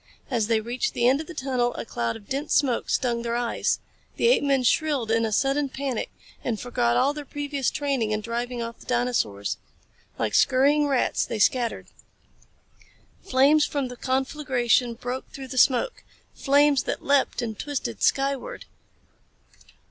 As 0.31 0.47
they 0.47 0.61
reached 0.61 0.95
the 0.95 1.07
end 1.07 1.21
of 1.21 1.27
the 1.27 1.35
tunnel 1.35 1.75
a 1.75 1.85
cloud 1.85 2.15
of 2.15 2.27
dense 2.27 2.55
smoke 2.55 2.89
stung 2.89 3.21
their 3.21 3.35
eyes. 3.35 3.77
The 4.15 4.29
apemen 4.31 4.63
shrilled 4.63 5.11
in 5.11 5.25
a 5.25 5.31
sudden 5.31 5.69
panic 5.69 6.09
and 6.43 6.59
forgot 6.59 6.97
all 6.97 7.13
their 7.13 7.23
previous 7.23 7.69
training 7.69 8.09
in 8.09 8.21
driving 8.21 8.63
off 8.63 8.79
the 8.79 8.87
dinosaurs. 8.87 9.57
Like 10.17 10.33
scurrying 10.33 10.87
rats 10.87 11.23
they 11.23 11.37
scattered. 11.37 11.85
Flames 13.21 13.67
from 13.67 13.89
the 13.89 13.95
conflagration 13.95 14.95
broke 14.95 15.29
through 15.31 15.49
the 15.49 15.59
smoke 15.59 16.03
flames 16.33 16.81
that 16.81 17.03
leaped 17.05 17.43
and 17.43 17.59
twisted 17.59 18.01
skyward. 18.01 18.65